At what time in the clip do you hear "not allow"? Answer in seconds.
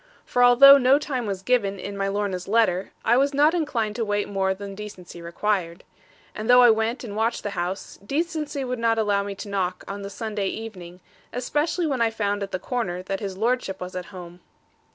8.79-9.21